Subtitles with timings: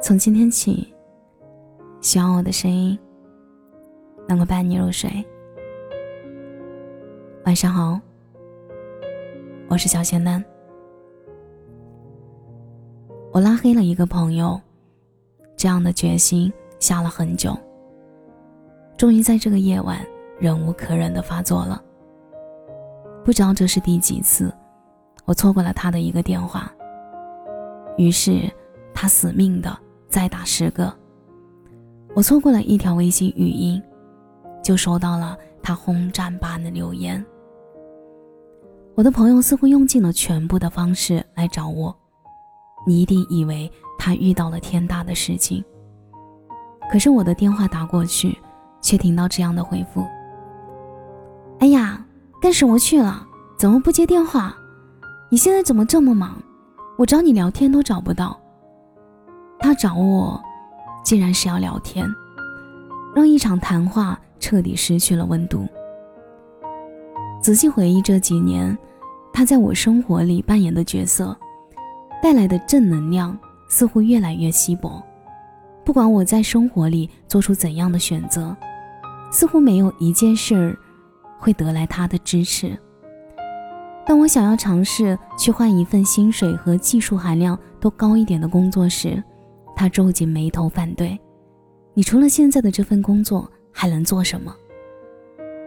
[0.00, 0.94] 从今天起，
[2.00, 2.96] 希望我的声音
[4.28, 5.10] 能够伴你入睡。
[7.44, 8.00] 晚上好，
[9.68, 10.42] 我是小仙丹。
[13.32, 14.58] 我拉黑了一个朋友，
[15.56, 17.58] 这样的决心下了很久，
[18.96, 19.98] 终于在这个夜晚
[20.38, 21.82] 忍无可忍的发作了。
[23.24, 24.54] 不知道这是第几次，
[25.24, 26.72] 我错过了他的一个电话，
[27.96, 28.48] 于是
[28.94, 29.76] 他死命的
[30.08, 30.92] 再打十个。
[32.14, 33.80] 我错过了一条微信语音，
[34.62, 37.24] 就收到了他轰炸般的留言。
[38.94, 41.94] 我的朋友似乎用尽了全部的方式来找我。
[42.86, 45.62] 你一定以为他遇到了天大的事情，
[46.90, 48.36] 可是我的电话打过去，
[48.80, 50.04] 却听到这样的回复
[51.60, 52.04] ：“哎呀，
[52.40, 53.26] 干什么去了？
[53.58, 54.56] 怎么不接电话？
[55.30, 56.40] 你现在怎么这么忙？
[56.96, 58.40] 我找你聊天都找不到。”
[59.60, 60.42] 他找我，
[61.04, 62.06] 竟然是要聊天，
[63.14, 65.66] 让一场谈话彻底失去了温度。
[67.42, 68.76] 仔细回忆这几年，
[69.32, 71.36] 他在我生活里扮演的角色。
[72.20, 75.00] 带来的正能量似乎越来越稀薄。
[75.84, 78.56] 不管我在生活里做出怎样的选择，
[79.30, 80.76] 似乎没有一件事儿
[81.38, 82.76] 会得来他的支持。
[84.04, 89.22] 当我想要尝试去换一份薪水和技术含量都高一点的工作时，
[89.78, 91.16] 他皱紧眉头反对。
[91.94, 94.52] 你除了现在的这份工作还能做什么？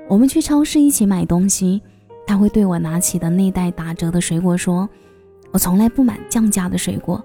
[0.10, 1.82] 我们去超市一起买东西，
[2.28, 4.88] 他会对我拿起的那袋打折的水果说。
[5.54, 7.24] 我从来不买降价的水果，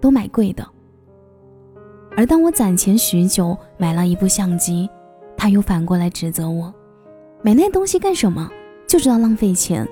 [0.00, 0.64] 都买贵的。
[2.16, 4.88] 而当我攒钱许久买了一部相机，
[5.36, 6.72] 他又反过来指责我：
[7.42, 8.50] 买那东西干什么？
[8.88, 9.86] 就知道浪费钱。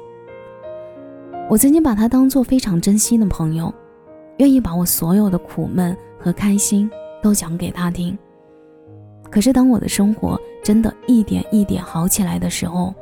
[1.48, 3.73] 我曾经把他当做非常珍惜的朋友，
[4.39, 6.89] 愿意把我所有的苦闷和开心
[7.20, 8.17] 都讲给他听。
[9.30, 12.95] 可是当我的生活真的一点一点好起来的时候，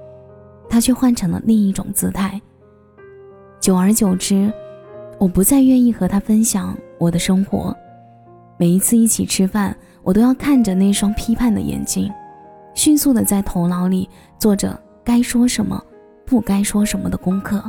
[0.69, 2.41] 他却换成了另一种姿态。
[3.61, 4.53] 久而久之。
[5.19, 7.77] 我不再愿意和他分享我的生活，
[8.57, 12.11] 每一次一起吃饭，我都要看着那双批判的眼睛，
[12.73, 14.09] 迅速的在头脑里
[14.39, 15.79] 做着该说什么、
[16.25, 17.63] 不该说什么的功课。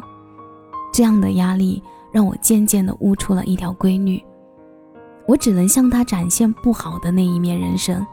[0.94, 1.84] 这样的压力
[2.14, 4.24] 让我渐渐的悟出了一条规律：
[5.28, 8.06] 我只能向他展现不好的那一面人生，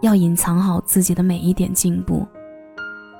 [0.00, 2.26] 要隐藏好自己的每一点进步，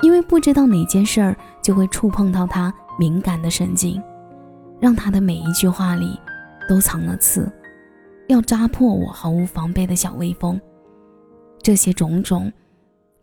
[0.03, 4.03] 因为不知道哪件事儿就会触碰到他敏感的神经。
[4.79, 6.21] 让他的每一句话里
[6.69, 7.51] 都藏了刺，
[8.27, 10.61] 要扎破我毫无防备的小微风。
[11.63, 12.53] 这些种种，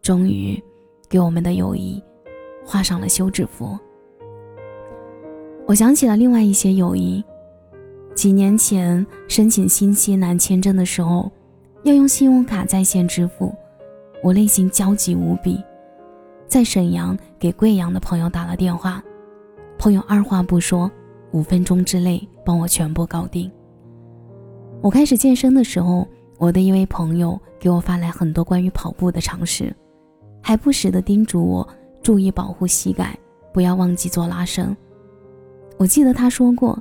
[0.02, 0.62] 终于
[1.08, 2.04] 给我们的友谊
[2.66, 3.78] 画上了休止符。
[5.68, 7.24] 我想起了另外一些友谊，
[8.16, 11.32] 几年前申请新西兰签证的时候，
[11.84, 13.54] 要用信用卡在线支付，
[14.22, 15.62] 我内心焦急无比，
[16.48, 19.04] 在沈阳给贵阳的朋友打了电话，
[19.78, 20.90] 朋友二话不说。
[21.32, 23.52] 五分钟之内帮我全部搞定。
[24.82, 26.08] 我开始健身的时候，
[26.38, 29.76] 我的一位朋友给我发来很多关于跑步的常识，
[30.44, 31.68] 还不时的叮嘱我
[32.04, 33.18] 注意保护膝盖，
[33.52, 34.78] 不要忘记做拉伸。
[35.78, 36.80] 我记得他说过：“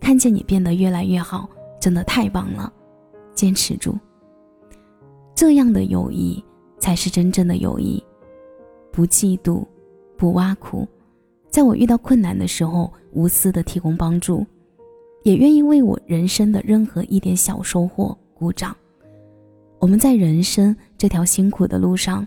[0.00, 1.48] 看见你变得越来越好，
[1.80, 2.72] 真的太棒了，
[3.34, 3.96] 坚持住。”
[5.34, 6.42] 这样的友谊
[6.78, 8.02] 才是真正的友谊，
[8.90, 9.64] 不嫉妒，
[10.16, 10.86] 不挖苦。
[11.48, 14.46] 在我遇到困难的时候，无私的提供帮助，
[15.22, 18.76] 也愿意为我人生的任何一点小收获鼓掌。
[19.78, 22.26] 我们在人生这条辛苦的路上，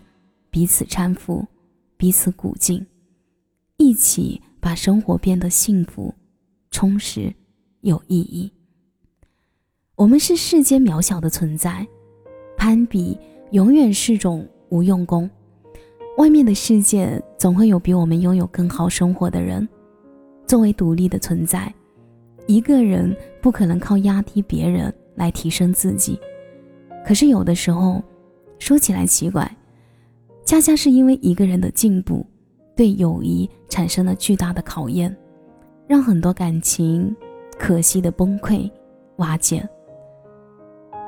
[0.50, 1.46] 彼此搀扶，
[1.98, 2.84] 彼此鼓劲，
[3.78, 6.14] 一起把生活变得幸福、
[6.72, 7.34] 充实、
[7.84, 8.52] 有意义。
[9.96, 11.86] 我们是世间渺小的存在，
[12.58, 13.18] 攀比
[13.52, 15.30] 永远是种无用功。
[16.18, 19.68] 外面的世界总会有比我们拥有更好生活的人。
[20.48, 21.74] 作为独立的存在，
[22.48, 26.20] 一个人不可能靠压低别人来提升自己。
[27.06, 28.02] 可是有的时候，
[28.60, 29.50] 说起来奇怪，
[30.46, 32.26] 恰恰是因为一个人的进步，
[32.76, 35.16] 对友谊产生了巨大的考验，
[35.88, 37.16] 让很多感情
[37.58, 38.70] 可惜的崩溃
[39.18, 39.68] 瓦解。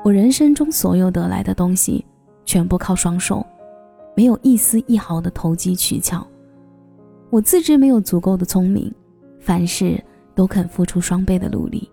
[0.04, 2.04] 我人生中所有得来的东西，
[2.44, 3.44] 全部靠双手。
[4.16, 6.26] 没有一丝一毫的投机取巧，
[7.28, 8.90] 我自知没有足够的聪明，
[9.38, 10.02] 凡事
[10.34, 11.90] 都肯付出双倍的努力。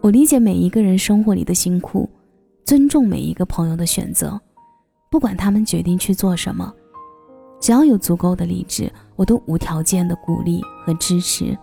[0.00, 2.10] 我理解每一个人生活里的辛苦，
[2.64, 4.40] 尊重每一个朋友的选择，
[5.08, 6.74] 不管他们决定去做什么，
[7.60, 11.56] 只要有足够的理智，我都无条件的鼓励和支持，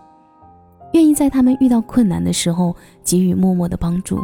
[0.92, 4.20] 愿意在他们遇到困难的时候给予默默的帮助，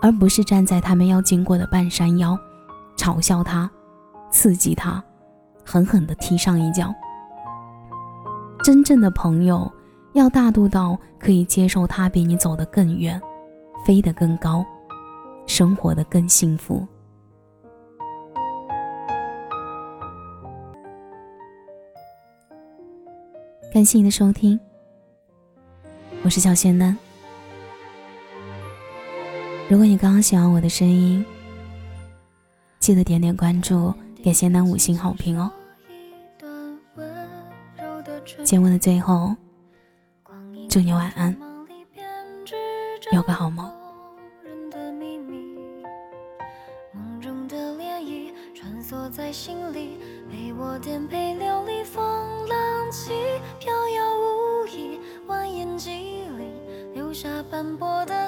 [0.00, 2.36] 而不是站在他们要经过的半山腰，
[2.96, 3.70] 嘲笑他，
[4.30, 5.02] 刺激他，
[5.64, 6.92] 狠狠地踢上一脚。
[8.64, 9.70] 真正的朋友
[10.12, 13.20] 要大度到可以接受他比你走得更远，
[13.84, 14.64] 飞得更高，
[15.46, 16.86] 生活得更幸福。
[23.72, 24.58] 感谢你的收听，
[26.32, 26.96] 是小仙嫩。
[29.68, 31.22] 如果你刚刚喜欢我的声音，
[32.78, 33.92] 记得点点关注，
[34.24, 35.52] 给仙丹五星好评哦。
[38.42, 39.36] 节目的最后，
[40.70, 41.36] 祝你晚安，
[43.12, 43.70] 有个好梦。
[57.62, 58.21] 斑驳的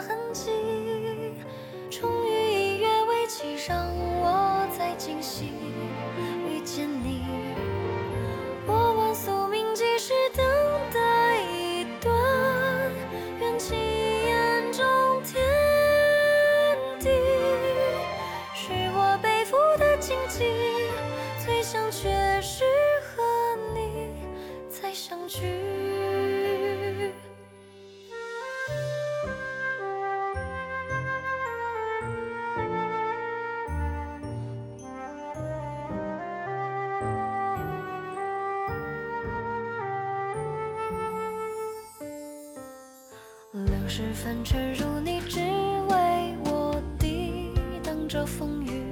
[43.97, 48.83] 是凡尘如你，只为我抵挡着风雨。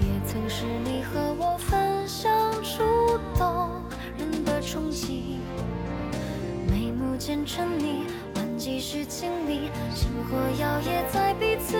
[0.00, 1.78] 也曾是你和我分
[2.08, 2.28] 享
[2.64, 2.82] 触
[3.38, 3.70] 动
[4.18, 5.36] 人的憧憬。
[6.68, 8.02] 眉目间沉溺，
[8.34, 11.76] 万几世经历，星火摇曳在彼此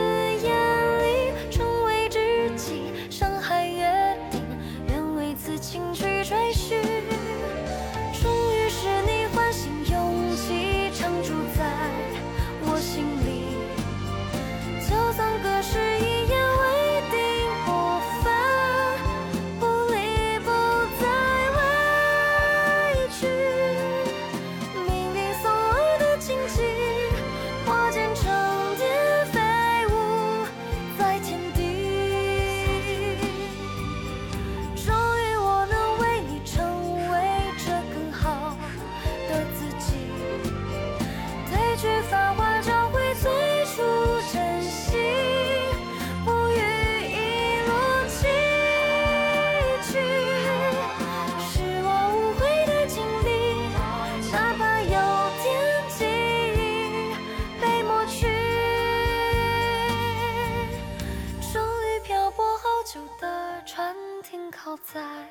[64.32, 65.28] 停靠在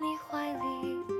[0.00, 1.13] 你怀里。